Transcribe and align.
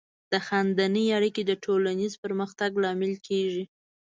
د 0.31 0.33
خاندنۍ 0.47 1.05
اړیکې 1.17 1.41
د 1.45 1.51
ټولنیز 1.63 2.13
پرمختګ 2.23 2.71
لامل 2.83 3.13
کیږي. 3.27 3.63